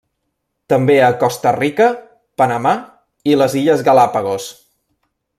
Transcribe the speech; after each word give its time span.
També 0.71 0.93
a 1.07 1.09
Costa 1.23 1.51
Rica, 1.57 1.89
Panamà 2.43 2.71
i 3.33 3.39
les 3.41 3.57
Illes 3.61 3.85
Galápagos. 3.89 4.49